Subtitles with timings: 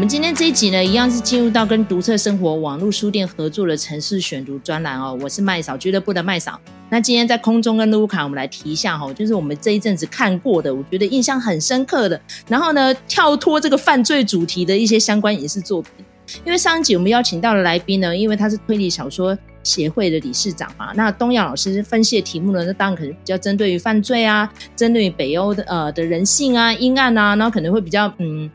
[0.00, 5.14] 我们今天这一集呢，一样是进入到跟独特生活网络书店合作的城市选读专栏哦。
[5.20, 6.58] 我是麦嫂俱乐部的麦嫂。
[6.88, 12.18] 那今天在空中跟卢卡，我们来提一下哈，就是我们这一阵子看过的，我觉得印象很深刻的。
[12.48, 15.92] 然后呢，跳脱这个犯罪主题的一些相关影视作品。
[16.46, 28.48] 因为上一集我们邀请到的来宾呢，因为他是推理小说协会的理事长嘛，那东阳老师分析的题目呢，那当然可能比较针对于犯罪啊，针对于北欧的呃的人性啊、阴暗啊，然后可能会比较嗯。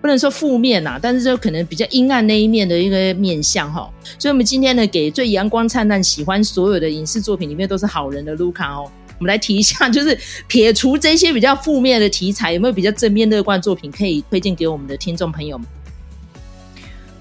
[0.00, 3.90] 不能说负面呐，但是就可能比较阴暗那一面的一个面相哈。
[4.18, 10.16] 所以，我们今天呢，给最阳光灿烂、喜欢所有的影视作品里面都是好人的卢卡哦，我们来提一下， 就是
[10.46, 15.66] 撇除这些比较负面的题材，有没有比较正面乐观的作品可以推荐给我们的听众朋友们？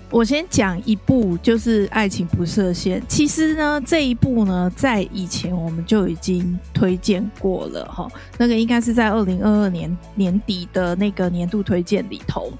[0.09, 3.01] 我先讲一部，就是《爱情不设限》。
[3.09, 8.07] 其实呢，这一部呢，在以前我们就已经推荐过了哈。
[8.37, 12.51] 那个应该是在二零二二年年底的那个年度推荐里头。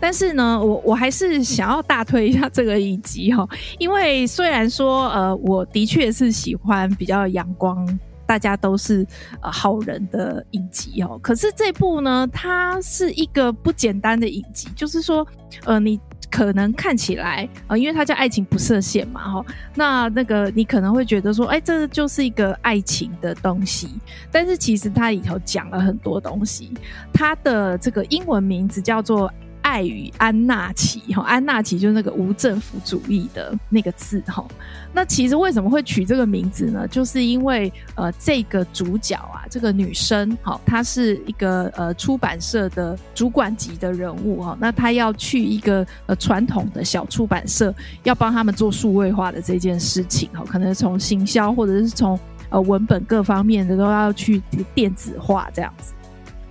[0.00, 3.46] 但是呢，我我还是想要大推一下这个影集哈，
[3.78, 7.86] 因为虽然说呃，我的确是喜欢比较阳光，
[8.26, 9.06] 大家都是
[9.42, 11.18] 呃好人的影集哦。
[11.22, 15.26] 可是这部呢，它是一个不简单的影集，就是说
[15.66, 16.00] 呃你。
[16.34, 19.46] 可能看起来啊、因为它叫爱情不设限嘛，哈，
[19.76, 23.88] 那那个你可能会觉得说，哎，这就是一个爱情的东西，
[24.32, 26.72] 但是其实它里头讲了很多东西，
[27.12, 29.32] 它的这个英文名字叫做。
[29.64, 34.44] 爱与安纳奇，哈，安纳奇就是那个无政府主义的那个字，哈。
[34.92, 36.86] 那其实为什么会取这个名字呢？
[36.86, 44.56] 就是因为呃，这个主角啊，这个女生，哈，她是一个呃出版社的主管级的人物，哈。
[44.60, 52.20] 那她要去一个呃传统的小出版社，要帮他们做数位化的这件事情，哈，可能从行销或者是从
[52.50, 54.42] 呃文本各方面的都要去
[54.74, 55.94] 电子化这样子。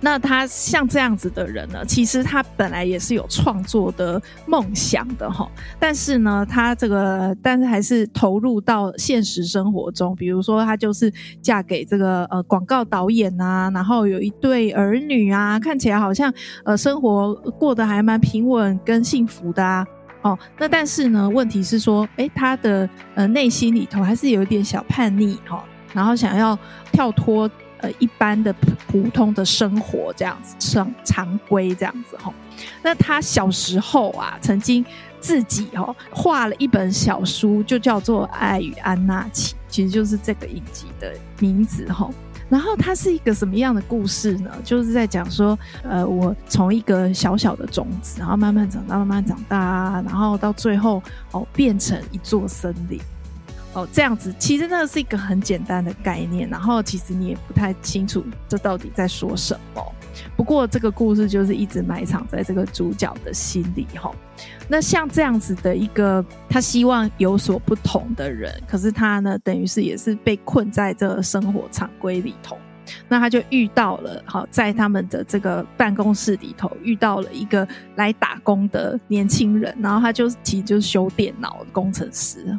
[0.04, 11.10] 那他像这样子的人呢，其实他本来也是有创作的梦想的哈，但是呢，他这个但是还是投入到现实生活中，比如说他就是
[11.40, 16.30] 嫁给这个呃广告导演啊，然后有一对儿女啊，看起来好像
[16.66, 19.86] 呃生活过得还蛮平稳跟幸福的啊，
[20.20, 25.64] 哦，那但是呢，问题是说，诶，他的呃内心里头还是有一点小叛逆哈，
[25.94, 26.58] 然后想要
[26.92, 27.50] 跳脱。
[27.98, 32.32] 一般的普通的生活这样子，常常规这样子哈。
[32.82, 34.84] 那他小时候啊，曾经
[35.20, 42.08] 自己哦画了一本小书，就叫做《爱与安娜奇》，其实就是这个影集的名字哈。
[42.48, 44.50] 然后它是一个什么样的故事呢？
[44.62, 51.02] 就是在讲说，呃，我从一个小小的种子，然后慢慢长大，慢慢长大，然后到最后
[51.32, 53.00] 哦，变成一座森林。
[53.74, 59.84] 哦，这样子其实那是一个很简单的概念，然后其实你也不太清楚这到底在说什么。
[60.36, 64.12] 不过这个故事就是一直埋藏在这个主角的心里哈。
[64.68, 72.56] 那像这样子的一个他希望有所不同的人，可是他呢，等于是也是被困在这个生活常规里头。
[73.08, 82.56] 那他就遇到了，好，在他们的这个办公室里头遇到了一个来打工的年轻人，然后他就其实就是修电脑的工程师。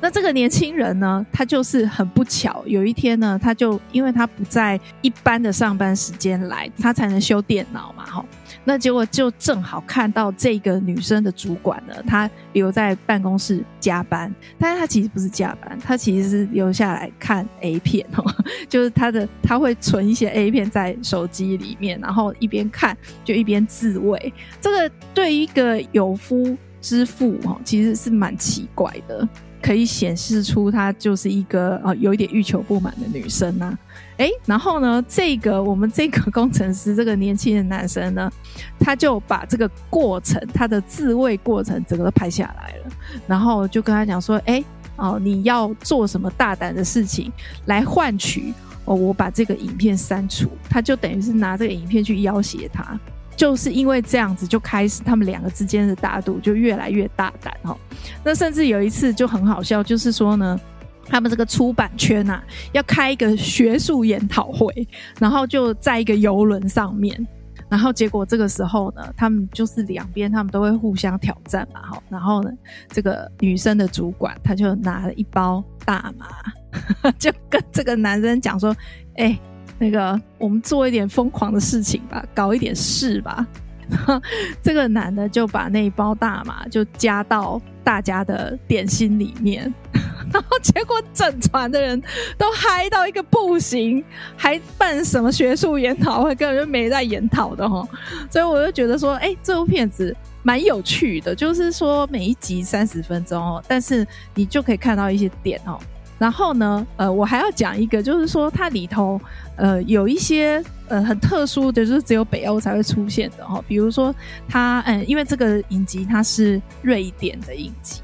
[0.00, 8.24] 那这个年轻人呢，他就是很不巧，有一天呢，他就因为他不在一般的上班时间来，他才能修电脑嘛，哈。
[8.68, 18.24] 那结果就正好看到这个女生的主管呢，她留在办公室加班，但是她其实不是加班，她其实是留下来看 A 片，哈，
[18.68, 24.32] 就是她的她会存一些 A 片在手机里面，然后一边看就一边自慰。
[24.60, 29.28] 这个对一个有夫之妇哈，其实是蛮奇怪的。
[29.66, 33.78] 可以显示出她就是一个呃有一点欲求不满的女生呐、啊，
[34.18, 38.30] 诶，然后呢，这个我们这个工程师这个年轻的男生呢，
[38.78, 42.92] 他就把这个过程，他的自慰过程整个都拍下来了，
[43.26, 44.64] 然后就跟他讲说，诶，
[44.94, 47.32] 哦，你要做什么大胆的事情
[47.64, 48.54] 来换取
[48.84, 52.96] 哦，我把这个影片删除，他就等于是拿这个影片去要挟他。
[53.36, 57.76] 就是因为这样子，就开始他们两个之间的打赌就越来越大胆哈。
[58.24, 60.58] 那甚至有一次就很好笑，就是说呢，
[61.04, 64.88] 他们这个出版圈呐、啊，要开一个学术研讨会，
[65.20, 67.26] 然后就在一个游轮上面，
[67.68, 72.02] 然后结果这个时候呢，他们就是两边他们都会互相挑战嘛哈。
[72.08, 72.50] 然后呢，
[72.88, 78.74] 这个女生的主管她就拿了一包大麻， 就跟这个男生讲说，
[79.16, 79.38] 哎、
[79.78, 83.46] 那个，我们做一点疯狂的事情吧，搞一点事吧。
[84.62, 89.72] 这个男的就把那一包大麻就加到大家的点心里面，
[90.32, 92.02] 然后结果整船的人
[92.36, 94.02] 都嗨到一个不行，
[94.36, 97.86] 还办什么学术研讨会，根本就没在研讨的哈。
[98.28, 100.12] 所以我就觉得说，哎，这部片子
[100.42, 105.78] 蛮有趣的，就是说每一集三十分钟哦，但是你就可以看到一些点哦。
[106.18, 109.20] 然后呢，呃，我还要讲一个，就是说它里头
[109.56, 114.14] 呃有一些呃很特殊的，就是只有北欧才会出现的哈、哦，比如说
[114.48, 118.00] 它嗯、因为这个影集它是瑞典的影集。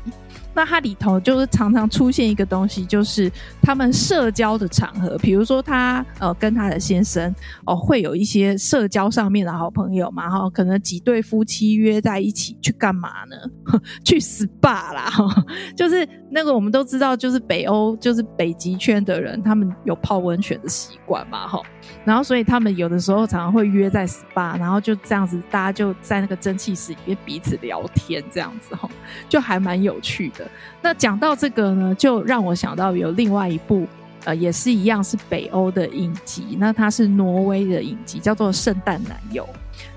[0.54, 3.30] 那它里头就是常常出现一个东西，就是
[3.62, 7.34] 他们社交的场合，比如说他呃跟他的先生
[7.64, 13.36] 哦会有一些社交上面的好朋友嘛，哈，可能几对夫妻约在一起去干嘛呢？
[14.04, 15.44] 去 SPA 啦，哈，
[15.76, 21.60] 就是那个我们都知道，就是北欧就是北极圈的人，他们有泡温泉的习惯嘛，哈，
[22.04, 28.88] 然后所以他们有的时候常常会约在 SPA，然后就这样子，大家就在那个蒸汽室里面彼此聊天，这样子哈，
[29.28, 30.48] 就还蛮有趣的。
[30.80, 33.86] 那讲到这个呢，就让我想到有另外一部，
[34.24, 36.56] 呃，也是一样是北欧的影集。
[36.58, 39.44] 那它是挪威的影集，叫做《圣诞男友》。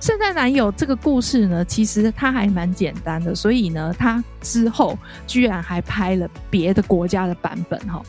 [0.06, 4.98] 《圣诞男友》这个故事呢，其实它还蛮简单的，所以呢，它之后
[5.28, 8.02] 居然还拍了别的国家的版本哈。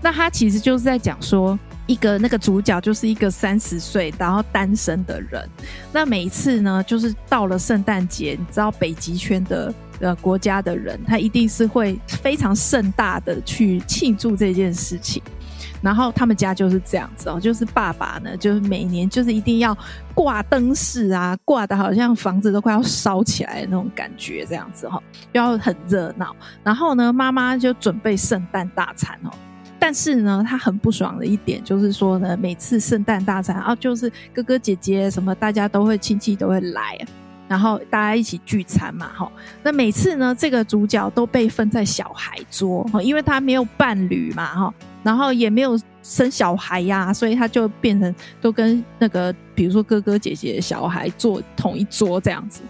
[0.00, 5.48] 那它其实就是在讲说，一个那个主角就是一个三十岁然后单身的人。
[5.92, 9.72] 那每一次呢，就是到了圣诞节，你知道北极圈的。
[10.00, 15.22] 呃，国家的人，他一定是会非常盛大的去庆祝这件事情。
[15.80, 19.74] 然后他们家就是这样子哦，就是爸爸呢，就是每年就是一定要
[20.12, 25.00] 挂灯饰啊，挂的好像房子都快要烧起来那种感觉，这样子哈，
[25.30, 26.34] 要很热闹。
[26.64, 29.30] 然后呢，妈妈就准备圣诞大餐哦。
[29.86, 36.98] 但是呢，他很不爽的一点就是说呢，每次圣诞大餐啊，就是哥哥姐姐什么，大家都会亲戚都会来。
[37.46, 39.30] 然后大家一起聚餐嘛，哈。
[39.62, 44.74] 那每次呢，这个主角都被分在小孩桌，因为他没有伴侣嘛，哈。
[45.02, 52.62] 然后也没有生小孩呀，所以他就变成都跟那个，比如说哥哥姐姐小孩坐同一桌这样子。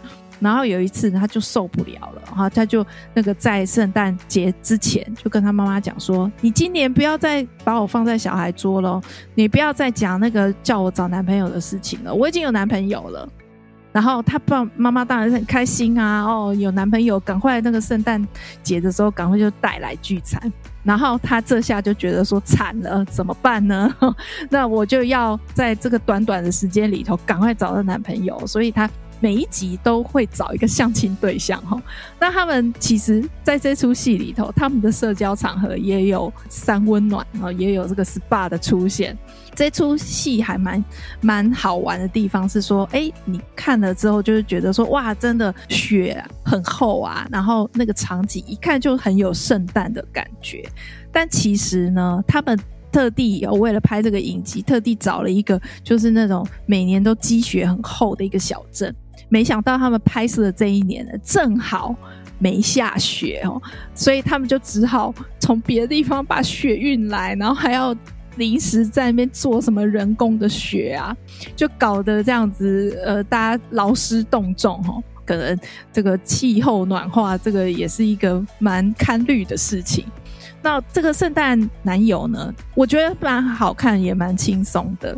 [0.44, 9.00] 然后有一次他就受不了了，哈，他就那个在圣诞节之前就跟他妈妈讲说：“你今年不要再把我放在小孩桌了，
[9.34, 13.26] 你不要再讲那个叫我找男朋友的事情了，我已经有男朋友了。”
[13.90, 18.22] 然后他爸妈妈当然是很开心啊，哦，有男朋友，赶快那个圣诞
[18.62, 20.52] 节的时候赶快就带来聚餐。
[20.82, 23.94] 然后他这下就觉得说惨了，怎么办呢？
[24.50, 28.90] 那我就要在这个短短的时间里头赶快找到男朋友，所以他。
[29.20, 31.80] 每一集都会找一个相亲对象哈，
[32.20, 39.16] 那他们其实在这出戏里头，他们的社交场合也有三温暖啊，也有这个 SPA 的出现。
[39.54, 40.84] 这出戏还蛮
[41.20, 50.68] 蛮好玩的地方是说，哎，你看了之后就是觉得说，哇，真的雪很厚啊，然后那个场景一看就很有圣诞的感觉。
[51.12, 52.58] 但其实呢，他们
[52.90, 58.92] 特地有为了拍这个影集，特地找了一个就是那种每年都积雪很厚的一个小镇。
[59.34, 61.92] 没想到他们拍摄的这一年呢，正好
[62.38, 63.60] 没下雪哦，
[63.92, 67.92] 所以他们就只好从别的地方把雪运来，然后还要
[68.36, 71.16] 临时在那边做什么人工的雪啊，
[71.56, 75.02] 就搞得这样子，呃，大家劳师动众哦。
[75.26, 75.58] 可能
[75.92, 80.04] 这个气候暖化，这个也是一个蛮堪虑的事情。
[80.64, 85.14] 那这个圣诞男友呢，我觉得蛮好看，也蛮轻松的。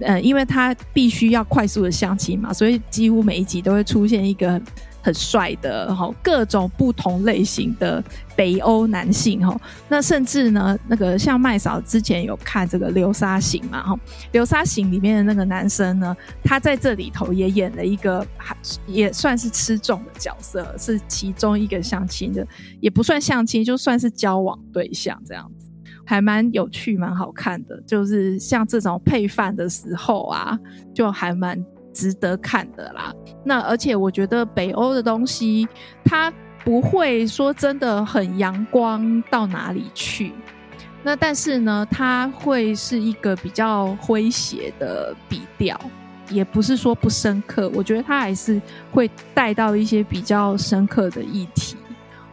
[0.00, 4.60] 嗯，因为他必须要快速的相亲嘛，所以几乎每一集都会出现一个
[5.02, 8.02] 很，帅的哈，各种不同类型的
[8.36, 9.58] 北欧男性哈。
[9.88, 13.94] 那甚至呢，那个像麦嫂之前有看这个《流沙行》嘛哈，
[14.32, 22.46] 《流沙行》里面的那个男生呢，他在这里头也演了一个还也算是吃重的角色，是其中一个相亲的，
[22.80, 25.66] 也不算相亲，就算是交往对象这样子。
[26.04, 30.58] 还蛮有趣，蛮好看的，就是像这种配饭的时候啊，
[30.94, 31.62] 就还蛮
[31.98, 33.12] 值得看的啦。
[33.44, 35.66] 那而且我觉得北欧的东西，
[36.04, 36.32] 它
[36.64, 40.32] 不会说真的很阳光到哪里去。
[41.02, 45.76] 那但是呢，它会是一个比较诙谐的笔调，
[46.28, 47.68] 也不是说不深刻。
[47.74, 48.62] 我觉得它还是
[48.92, 51.77] 会带到一些比较深刻的议题。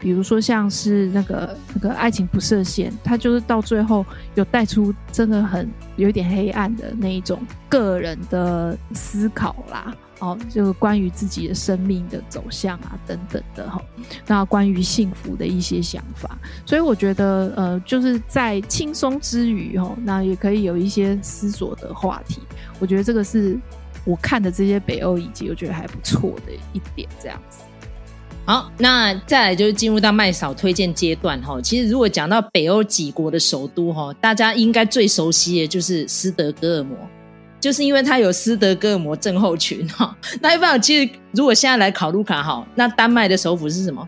[0.05, 13.81] 比如说，像是那个那个爱情不设限，他就是到最后有带出真的很有点黑暗的那一种个人的思考啦，哦，就是关于自己的生命的走向啊等等的哈，
[14.27, 22.43] 那关于幸福的一些想法，所以我觉得呃，就是在轻松之余哈，那也可以有一些思索的话题，
[22.77, 23.59] 我觉得这个是
[24.03, 27.61] 我看的这些北欧影集，我觉得还不错的一点，这样子。
[28.45, 31.59] 好，那再来就是进入到麦嫂推荐阶段哈。
[31.61, 36.95] 其实如果讲到北欧几国的首都哈，大家应该最熟悉的就是斯德哥尔摩，
[37.59, 40.15] 就是因为它有斯德哥尔摩症候群哈。
[40.39, 44.07] 那一般其实如果现在来考卢卡哈，那丹麦的首府是什么？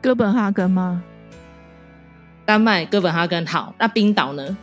[0.00, 1.02] 哥本哈根吗？
[2.46, 3.74] 丹麦哥本哈根好。
[3.78, 4.56] 那冰岛呢？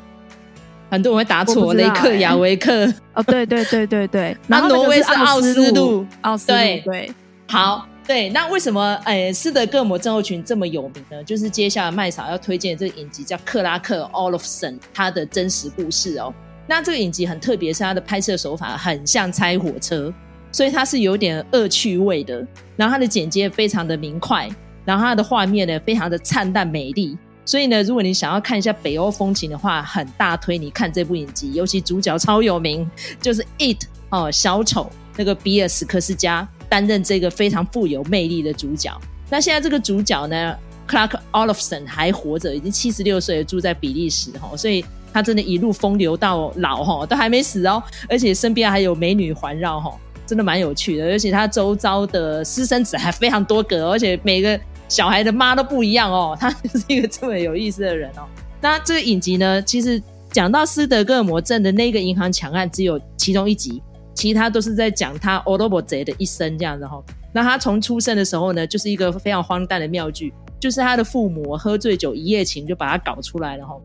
[0.90, 2.92] 很多人会答错，雷克雅维克。
[3.14, 4.36] 哦，对对对对对。
[4.48, 7.12] 那挪威是奥斯陆，奥斯陆对对。
[7.50, 8.30] 好，对。
[8.30, 11.24] 那为什么哎斯德哥尔摩症候群这么有名呢？
[11.24, 16.34] 就是接下来麦嫂要推荐的这个影集叫《克拉克·奥洛夫森》，他的真实故事哦。
[16.66, 20.14] 那这个影集很特别，是它的拍摄手法很像拆火车，
[20.52, 22.46] 所以它是有点恶趣味的。
[22.76, 24.50] 然后它的剪接非常的明快，
[24.84, 27.18] 然后它的画面呢非常的灿烂美丽。
[27.46, 31.54] 所以呢，如果你想要看一下北欧风情的话，很大推你看这部影集。
[31.54, 32.86] 尤其主角超有名，
[33.22, 38.92] 就是 It 哦，小丑那个比尔·史克斯加担任这个非常富有魅力的主角。
[39.30, 40.56] 那现在这个主角呢
[40.88, 44.84] ，Clark Olofsson 还活着，已经七十六岁，住在比利时哈，所以。
[45.14, 49.98] 他真的一路风流到老哈，都还没死哦，而且身边还有美女环绕哈，
[50.28, 51.06] 真的蛮有趣的。
[51.06, 56.38] 而且他周遭的私生子还非常多个，而且每个小孩的妈都不一样哦。
[56.40, 58.28] 他就是一个这么有意思的人哦。
[58.62, 60.00] 那这个影集呢，其实
[60.32, 63.82] 讲到斯德哥尔摩症的那个银行抢案，只有其中一集，
[64.18, 67.00] 其他都是在讲他欧罗伯贼的一生这样子哈。
[67.32, 73.80] 那他从出生的时候呢，就是一个非常荒诞的妙剧，就是他的父母喝醉酒一夜情就把他搞出来了哈。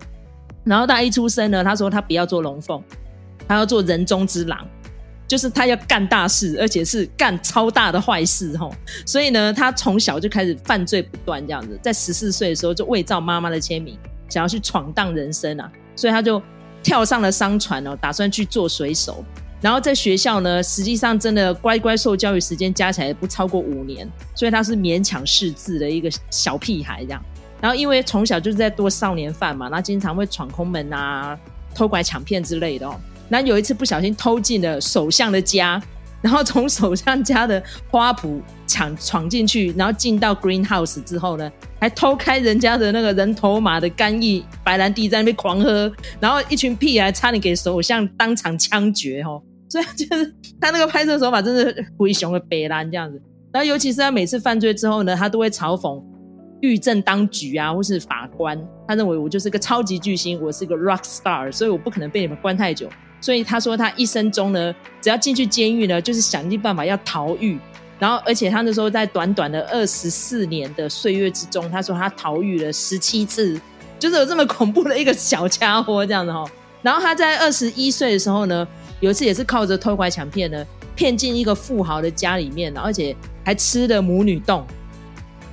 [0.64, 2.82] 然后他一出生呢，他说他不要做龙凤，
[3.46, 4.66] 他要做人中之狼，
[5.28, 8.70] 就是他要干大事，而且是干超大的坏事哈。
[9.04, 13.98] 所以呢，他从小就开始犯罪不断，这样子，在十四岁的时候就伪造妈妈的签名，
[14.30, 16.40] 想要去闯荡人生啊，所以他就
[16.82, 19.22] 跳上了商船哦，打算去做水手。
[19.62, 27.24] 然后在学校呢，实际上真的乖乖受教育时间加起来不超过五年，所以他是勉强识字的一个小屁孩这样。
[27.60, 31.38] 然后因为从小就是在做少年犯嘛，然后经常会闯空门啊、
[31.74, 33.00] 偷拐抢骗之类的哦。
[33.28, 35.80] 然后有一次不小心偷进了首相的家，
[36.20, 49.40] 然后从首相家的花圃抢闯进去，然后进到 greenhouse 之后呢，还偷开人家的那个人头马的干邑白兰地在那边狂喝，然后一群屁孩差点给首相当场枪决哦。
[49.72, 53.18] 所以就是他那个拍摄手法真的是灰熊的白兰这样子。
[53.50, 56.02] 然后尤其是他每次犯罪之后呢，他都会嘲讽。
[56.60, 62.88] 狱政当局啊，或是法官，他认为我就是个超级巨星，我是个 rock star，所以我不可能被你们关太久。
[63.20, 67.58] 所以他说他一生中呢，只要进去监狱呢，就是想尽办法要逃狱。
[67.98, 73.60] 然后，而且他那时候在短短的二十四年的岁月之中，他说他逃狱了十七次，
[73.98, 76.44] 就是有这么恐怖的一个小家伙这样子哈。
[76.82, 78.66] 然后他在二十一岁的时候呢，
[79.02, 84.64] 有一次也是靠着偷拐抢骗呢，骗进一个富豪的家里面，而且还吃了母女洞。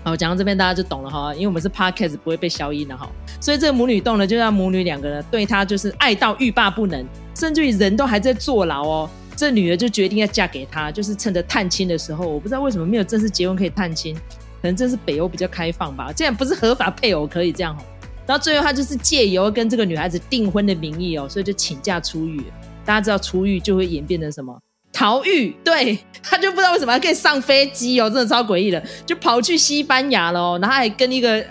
[0.03, 3.10] 好，讲到这边大家就懂了哈，因为我们是 podcast 不会被消音的哈，
[3.41, 7.03] 所以这个母女洞呢，就让母女两个呢对他就是爱到欲罢不能，
[7.36, 17.84] 甚至于人都还在坐牢哦，这女儿就决定要嫁给他，就是趁着探亲的时候，我不知道为什么没有正式结婚可以探亲，可能这是北欧比较开放吧，这样不是合法配偶可以这样哈，
[18.27, 22.41] 然后最后他就是借由跟这个女孩子订婚的名义哦，所以就请假出狱，
[22.86, 24.60] 大家知道出狱就会演变成什么？
[24.92, 31.44] 逃狱，对，他就不知道为什么还可以上飞机哦，真的超诡异的，就跑去西班牙了哦，然后还跟一个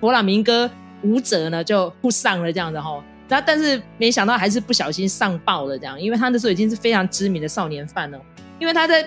[0.00, 0.70] 勃朗明哥
[1.02, 8.20] 舞者呢就互上了这样子哈，然后但是没想到还是不小心上报了这样，因为他那时候已经是非常知名的少年犯了，
[8.58, 9.06] 因为他在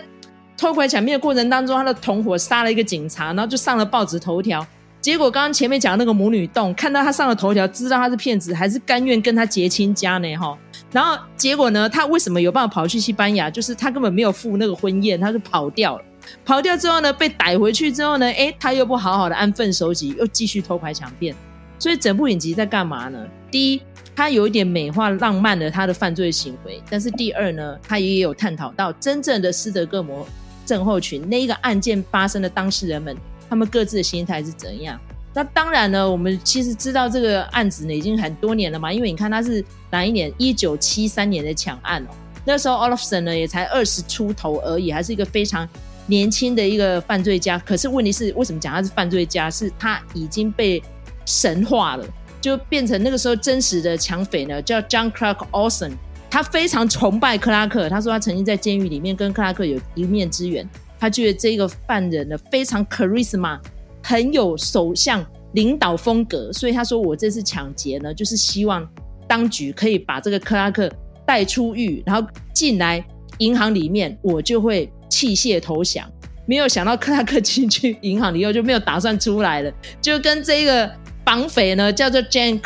[0.58, 4.66] 偷拐抢骗的过程当中，他的同伙杀了一个警察，然后就上了报纸头条。
[5.08, 10.36] 结果刚刚前面讲那个母女洞，看到他上了头条，知道他是骗子，还是甘愿跟他结亲家呢？
[10.36, 10.58] 哈，
[10.92, 13.48] 然后结果呢，他为什么有办法跑去西班牙？
[13.58, 16.04] 就是他根本没有赴那个婚宴，他就跑掉了。
[16.44, 21.34] 跑掉之后呢，被逮回去之后呢，诶，他又不好好的安分守己，又继续偷拐抢骗。
[21.80, 23.26] 所以整部影集在干嘛呢？
[23.50, 23.82] 第一，
[24.14, 30.28] 他有一点美化浪漫的他的犯罪行为，但是第二呢，他也有探讨到真正的斯德哥尔摩
[30.66, 33.16] 症候群那一个案件发生的当事人们。
[33.50, 35.00] 他们各自的心态是怎样？
[35.34, 40.34] 那当然呢，我们其实知道这个案子呢已经很多年了嘛，因为你看他是哪一年？
[40.38, 42.08] 一九七三年的抢案哦。
[42.44, 45.68] 那时候 Olafson 呢也才二十出头而已，还是一个非常
[46.08, 47.60] 年轻的一个犯罪家。
[47.60, 49.51] 可是问题是，为什么讲他是犯罪家？
[49.51, 50.82] 是他已经被
[51.25, 52.06] 神化了，
[52.42, 55.92] 就变成那个时候真实的抢匪呢，叫 John Clark Olson。
[56.30, 60.68] 他非常崇拜克拉克，他说他曾经在监狱里面跟克拉克有一面之缘。
[61.00, 63.60] 他觉得这个犯人呢非常 charisma，
[64.04, 68.88] 很有首相领导风格，所以他说我这次抢劫呢，就是希望
[69.27, 70.92] 当局可以把这个克拉克
[71.25, 73.04] 带出狱，然后进来
[73.39, 76.10] 银行里面，我就会弃械投降。
[76.46, 80.89] 没有想到克拉克进去银行以后就没有打算出来了，就跟这个
[81.25, 82.60] 绑匪呢叫做 Jane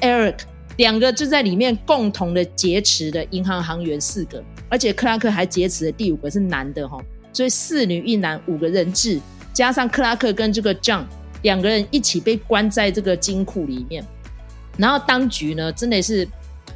[0.00, 0.38] Eric
[0.78, 6.98] 两个就在里面共同的劫持的银行行员四个，而且克拉克还劫持的第五个是男的哈，
[7.32, 9.20] 所以四女一男五个人质，
[9.52, 11.04] 加上克拉克跟这个 John
[11.42, 14.04] 两个人一起被关在这个金库里面，
[14.76, 16.26] 然后当局呢真的是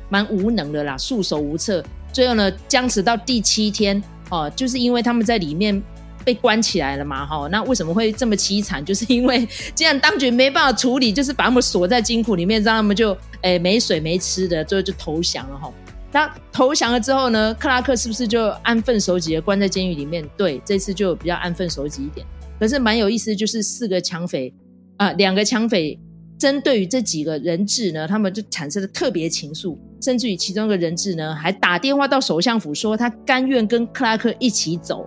[0.08, 5.82] 蛮无能的啦，束手无策，最后呢僵持到第七天哦，就是因为他们在里面。
[6.24, 7.26] 被关起来了嘛？
[7.26, 8.82] 哈，那为什么会这么凄惨？
[8.86, 15.70] 就是因为既然当局没办法处理，就是把他们锁在金库里面，让他们就诶、没水没吃的，最后就投降了哈。
[16.14, 20.24] 那投降了之后呢，克拉克是不是就安分守己的关在监狱里面？
[20.36, 22.24] 对，这次就比较安分守己一点。
[22.60, 24.54] 可是蛮有意思，就是四个抢匪
[24.96, 25.98] 啊，两个抢匪
[26.38, 35.04] 针对于这几个人质呢，他们就产生了特别情愫，甚至于其中一个人质呢，还打电话到首相府说他甘愿跟克拉克一起走。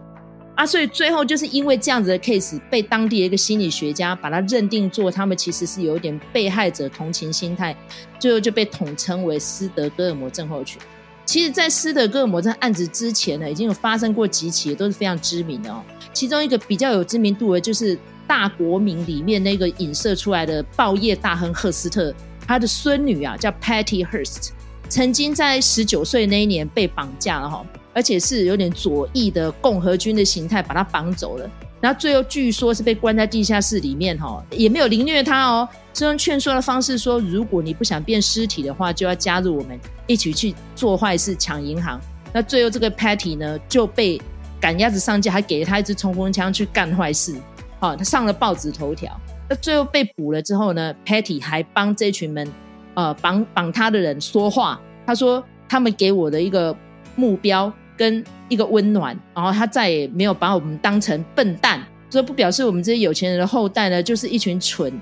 [0.58, 7.74] 啊，所以最后就是因为这样子的 case，被当地的一个心理学家把他认定做他们其实是有一点被害者同情心态，
[8.20, 10.82] 最后就被统称为斯德哥尔摩症候群。
[11.27, 15.84] 其实，在斯德哥尔摩这案子之前呢，已经有发生过几起，都是非常知名的哦。
[16.13, 22.15] 其中一个比较有知名度的，就是《大国民》里面那个影射出来的报业大亨赫斯特，
[22.48, 24.51] 他的孙女啊叫 Patty Hearst，
[24.88, 27.65] 曾经在十九岁那一年被绑架了哈。
[27.93, 31.50] 而且是有点左翼的共和军的形态，把他绑走了。
[31.79, 42.01] 然后最后据说是被关在地下室里面，哈，也没有凌虐他哦，是用劝说的方式说，如果你不想变尸体的话，就要加入我们一起去做坏事，抢银行。
[42.34, 44.19] 那最后这个 Patty 呢就被
[44.60, 47.36] 赶鸭子上架，还给了他一支冲锋枪去干坏事，
[47.79, 49.15] 好，他上了报纸头条。
[49.48, 52.51] 那最后被捕了之后呢，Patty 还帮这群们
[52.96, 56.75] 呃绑绑他的人说话，他说他们给我的一个
[57.15, 57.72] 目标。
[57.98, 64.94] 跟一个温暖，然后他再也没有把我们当成笨蛋，这不表示我们这些有钱人的后代呢，就是一群蠢、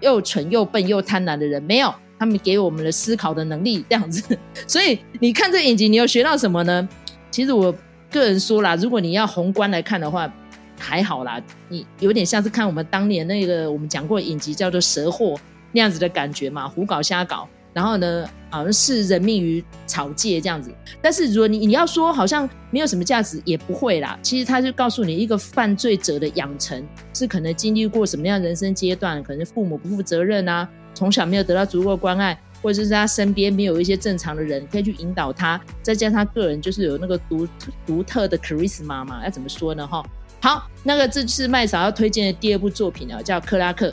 [0.00, 1.62] 又蠢又笨又贪婪的人。
[1.62, 4.36] 没有，他们给我们的思考的能力这样子。
[4.66, 6.88] 所以你看这影集，你有学到什么呢？
[7.30, 7.74] 其实我
[8.10, 10.30] 个人说啦，如果你要宏观来看的话，
[10.78, 15.34] 还好啦，你有点像是看我们当年那个我们讲过影集叫做《蛇货》
[15.72, 17.48] 那样子的感觉嘛，胡搞瞎搞。
[17.74, 20.72] 然后呢，好像是人命于草芥这样子。
[21.02, 24.18] 但是如果你你要说好像没有什么价值，也不会啦。
[24.22, 26.82] 其实他就告诉你，一个犯罪者的养成
[27.12, 37.48] 是可能经历过什么样人生阶段，可能父母不负责任啊，从小没有得到足够关爱，或者是他身边没有一些正常的人可以去引导他，再加上他个人就是有那个独
[37.84, 39.84] 独特的 charisma 嘛，要怎么说呢？
[39.84, 40.04] 哈，
[40.40, 43.88] 好，那个这是麦嫂要推荐的第二部作品啊，叫《克拉克》。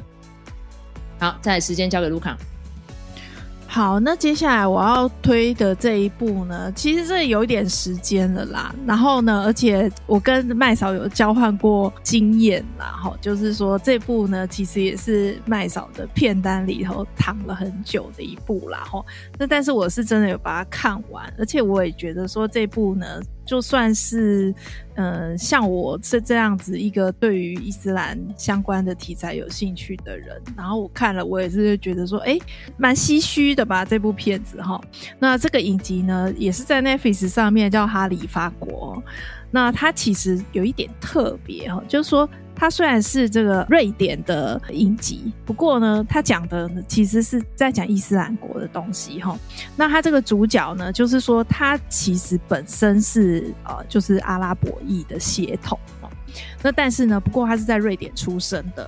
[1.19, 2.37] 好，再来时间交给卢卡。
[3.73, 8.75] 好，那接下来我要推的这一部呢，其实这有一点时间了啦。
[8.85, 19.01] 然后呢，而且我跟麦嫂有交换过经验啦，哈，就是说这部呢，其实也是麦嫂的片单里头躺了很久的一部啦，哈。
[19.39, 23.07] 那但是我是真的有把它看完，而且我也觉得说这部呢。
[23.51, 24.55] 就算是，
[24.95, 32.39] 呃，像我是这样子一个对于伊斯兰相关的题材有兴趣的人，然后我看了，我也是觉得说，哎，
[32.77, 34.79] 蛮唏嘘的吧，这部片子哈。
[35.19, 39.03] 那这个影集呢，也是在 Netflix 上面叫《哈利发国》，
[39.51, 42.29] 那它其实有一点特别哈，就是说。
[42.61, 49.35] 它虽然是这个瑞典的影集，不过呢，它讲的其实是在讲伊斯兰国的东西哈。
[49.75, 55.75] 那它这个主角呢，就是说他其实本身是呃，就是阿拉伯裔的血统。
[56.61, 58.87] 那但是呢，不过他是在瑞典出生的。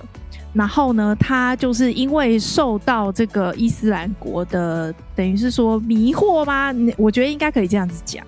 [0.52, 6.74] 然后呢，他就是因为受到这个伊斯兰国的等于是说迷惑吗？
[6.96, 8.24] 我觉得应该可以这样子讲。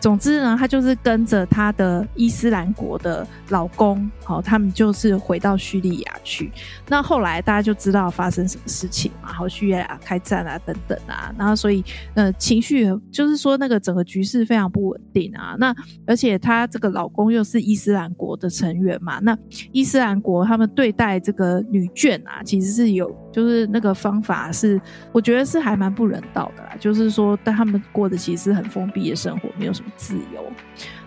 [0.00, 6.52] 总之呢，她就是跟着她的伊斯兰国的老公，好，他们就是回到叙利亚去。
[6.88, 15.56] 那后来大家就知道发生什么事情嘛，然后叙利亚开战啊，等等啊，然后所以呃，情绪就是说那个整个局势非常不稳定啊。
[15.58, 15.74] 那
[16.06, 19.36] 而且她这个老公又是伊斯兰国的成员嘛，那
[19.72, 23.12] 伊斯兰国他们对待这个女眷啊，其实是有。
[23.30, 24.80] 就是那个方法是，
[25.12, 26.70] 我觉得是还蛮不人道的啦。
[26.80, 30.44] 就是说，但他们过的其实很封闭的生活，没有什么自由。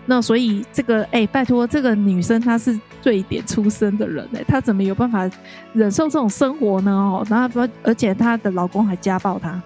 [0.04, 5.30] 那所以这个，哎、拜托，这个女生她是瑞典出生的人、欸，哎，她怎么有办法
[5.72, 6.90] 忍受这种生活呢？
[6.90, 9.62] 哦，然后而且她的老公还家暴她，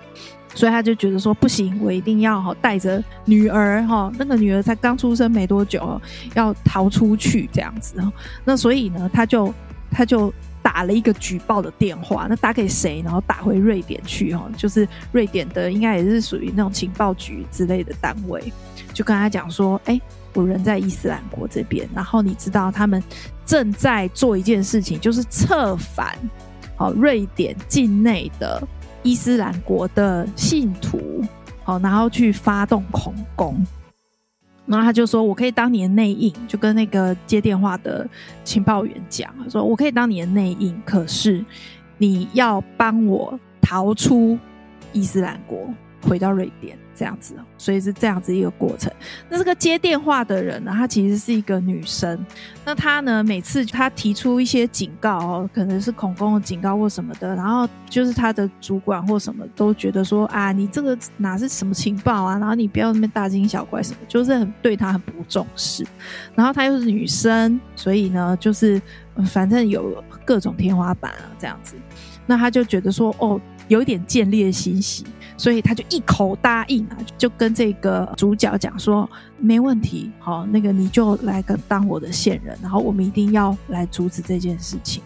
[0.55, 5.99] 所以她就觉得说不行，我一定要哈带着女儿哈，那个女儿才刚出生没多久，
[6.35, 7.95] 要逃出去这样子。
[8.45, 9.55] 那所以呢，她就
[9.90, 10.33] 她就。
[10.66, 13.00] 打了一个举报的电话，那打给谁？
[13.02, 18.52] 然后打回瑞典去哈，就是瑞典的，应该也是属于那种情报局之类的单位，
[18.92, 20.00] 就跟他讲说，哎，
[20.35, 23.00] 我人在伊斯兰国这边，然后你知道他们
[23.46, 26.18] 正在做一件事情，就是策反
[26.74, 28.61] 好瑞典境内的
[29.05, 31.22] 伊斯兰国的信徒，
[31.62, 33.64] 好，然后去发动恐攻。
[34.66, 38.09] 然后他就说：“我可以当你的内应，就跟那个接电话的
[38.42, 41.44] 情报员讲，说我可以当你的内应，可是
[41.98, 44.37] 你要帮我逃出
[44.92, 45.72] 伊斯兰国，
[46.09, 48.90] 回到瑞典。”这样子，所以是这样子一个过程。
[49.29, 52.19] 那这个接电话的人呢，她其实是一个女生。
[52.64, 62.38] 那她呢，每次她提出一些警告哦，可能是恐攻的警告或什么的，然后就是她的主管或什么都觉得说啊，你这个哪是什么情报啊？
[62.38, 65.87] 然后你不要那边大惊小怪什么，就是很对她很不重视。
[66.35, 68.81] 然后她又是女生，所以呢，就是
[69.27, 71.77] 反正有各种天花板啊，这样子。
[72.25, 75.05] 那她就觉得说，哦，有一点见猎心喜。
[75.38, 79.07] 所以他就一口答应啊，就跟这个主角讲说，
[79.38, 85.02] 没问题，好，那个你就来个当我的线人，然后我们一定要来阻止这件事情。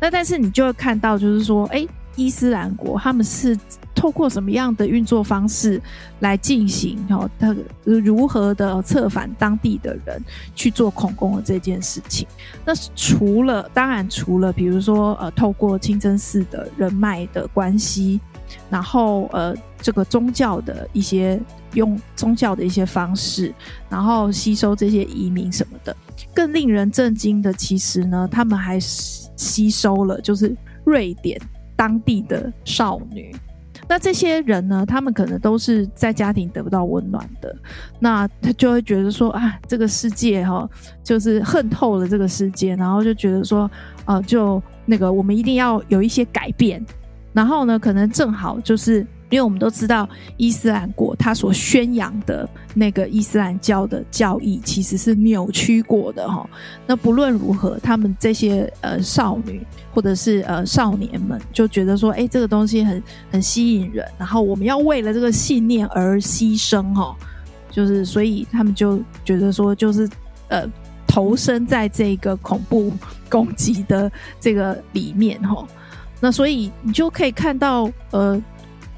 [0.00, 3.56] 那但是你就会看到，就是说，哎，伊斯兰国他们是
[4.02, 5.80] 透过什么样的运作方式
[6.18, 6.98] 来进行？
[7.08, 10.20] 哦，他如何的策反当地的人
[10.56, 12.26] 去做恐攻的这件事情？
[12.64, 18.20] 那除了当然除了比如说呃，透过清真寺的人脉的关系。
[18.68, 21.40] 然后，呃，这个宗教的一些
[21.74, 23.54] 用宗教的一些方式，
[23.88, 25.96] 然后吸收这些移民什么的，
[26.34, 31.40] 更令人震惊的，其实呢，他们还吸收了就是瑞典
[31.76, 33.34] 当地的少女。
[33.88, 37.54] 那这些人呢，他们可能都是在家庭得不到温暖的，
[38.00, 40.70] 那他就会觉得说啊，这个世界哈、哦，
[41.02, 43.70] 就是恨透了这个世界，然后就觉得说，
[44.06, 46.84] 呃，就那个我们一定要有一些改变。
[47.34, 56.46] 然后呢，可能正好就是因为我们都知道伊斯兰国他所宣扬的那个伊斯兰教的教义其实是扭曲过的哈。
[56.86, 67.16] 那不论如何，他们这些呃少女或者是呃少年们就觉得说，哎，这个东西很很吸引人，然后我们要为了这个信念而牺牲哈。
[67.70, 70.06] 就是所以他们就觉得说，就是
[70.48, 70.70] 呃
[71.06, 72.92] 投身在这个恐怖
[73.30, 75.66] 攻击的这个里面哈。
[76.20, 78.40] 那所以你就可以看到，呃，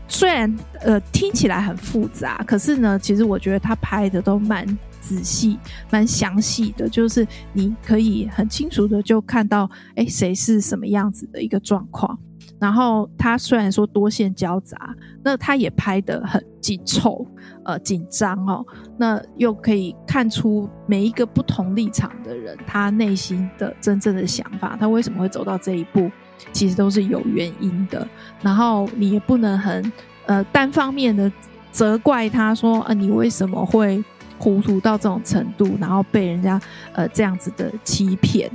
[0.07, 4.67] 虽然呃听起来很复杂，可是呢，其实我觉得他拍的都蛮
[5.01, 5.59] 仔细、
[5.91, 12.19] 蛮详细的，就是你可以很清楚的就看到，哎，谁是什么样子的一个状况。
[12.61, 17.27] 然后他虽然说多线交杂，那他也拍得很紧凑、
[17.65, 18.65] 呃紧张哦。
[18.97, 26.11] 那又可以看出每一个不同立场的人，他内心的真正的想法，他为什么会走到这一步。
[26.53, 28.07] 其实都是有原因的，
[28.43, 29.93] 然后你也不能很
[30.27, 31.31] 呃单方面的
[31.73, 34.03] 责怪他说，啊，你为什么会
[34.39, 36.61] 糊涂到这种程度，然后被人家
[36.93, 38.51] 呃这样子的欺骗。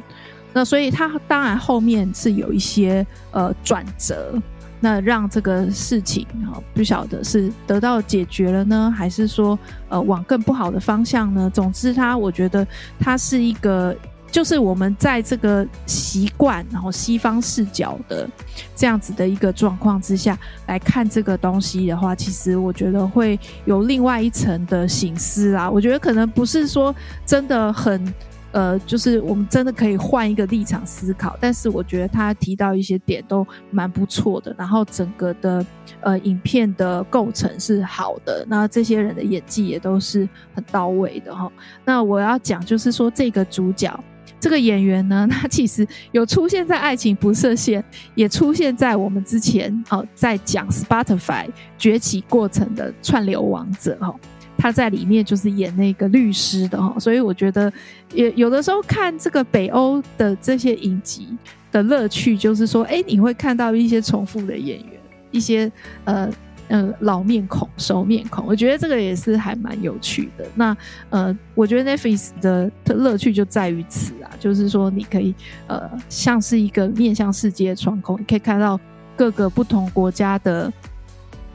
[0.53, 4.33] 那所以他当然后面是有一些呃转折，
[4.79, 11.49] 那让这个事情啊不晓得是得到解决了呢，还是说呃往更不好的方向呢？
[11.53, 12.65] 总之，他我觉得
[12.97, 13.95] 他是一个。
[14.31, 18.29] 就是我们在这个习惯，然后西方视角的
[18.75, 20.37] 这样子的一个状况之下
[20.67, 25.69] 来看这个东西的话，其实我觉得会有另外一层的醒思啊。
[25.69, 26.93] 我觉得可能不是说
[27.25, 28.13] 真的很
[28.51, 35.65] 呃，就是我们真的可以换一个立场思考，但是我觉得他提到一些点都蛮不错的，然后整个的
[36.01, 41.51] 呃影片的构成是好的，那这些人的演技也都是很到位的哈。
[41.83, 43.91] 那我要讲就是说这个主角。
[44.39, 47.81] 这个演员呢， 他其实有出现在《爱情不设限》，
[48.15, 51.47] 也出现在我们之前哦，在讲 Spotify
[51.77, 54.15] 崛起过程的串流王者哈，
[54.57, 57.71] 他在里面就是演那个律师的哈，所以我觉得
[58.13, 61.27] 也有的时候看这个北欧的这些影集
[61.71, 64.99] 的乐趣，就是说，哎，你会看到一些重复的演员，
[65.31, 65.71] 一些
[66.05, 66.29] 呃。
[66.69, 70.45] 呃，老面孔、熟面孔，我觉得这个也是还蛮有趣的。
[70.53, 70.77] 那
[71.09, 75.33] 呃，我觉得 Netflix 的乐趣就在于此啊，就是说你可以
[75.65, 78.79] 呃，像是一个面向世界的窗口，你可以看到
[79.17, 80.71] 各个不同国家的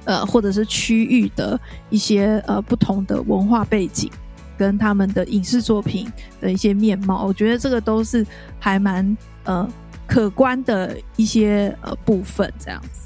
[0.04, 1.58] 呃，或者是区域的
[1.90, 4.10] 一些呃不同的文化背景
[4.58, 7.24] 跟他们的影视作品的一些面貌。
[7.24, 8.26] 我觉得这个都是
[8.58, 9.66] 还蛮呃
[10.08, 13.03] 可观的一些呃部分，这样子。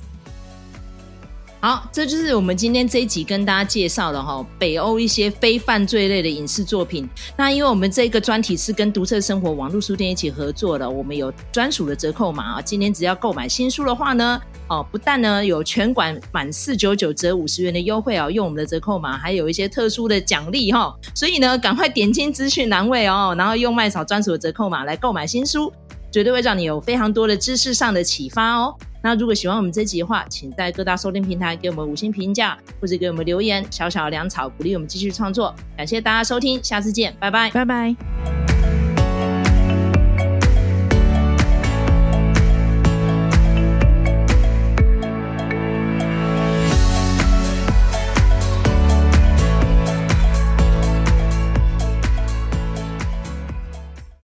[1.61, 7.09] 好，这就是我们今天这一集跟大家介绍的哈，北欧一些非犯罪类的影视作品。
[7.37, 12.63] 那因为我们这个专题是跟独特生活网络书店一起合作的，我们有专属的折扣码啊。
[12.63, 20.95] 今天只要购买新书的话呢，哦，不但呢有全馆满四九九折五十元的优惠哦，用我们的折扣码还有一些特殊的奖励哈。
[21.13, 25.73] 所以呢，赶快点进资讯栏位哦，然后用麦嫂专属的折扣码来购买新书。
[26.19, 28.75] 绝对会让你有非常多的知识上的启发哦。
[29.05, 35.55] 那如果喜欢我们这集的话，请在各大收听平台给我们五星评价，或者给我们留言，小小的粮草鼓励我们继续创作。
[35.77, 38.38] 感谢大家收听，下次见，拜拜，拜拜。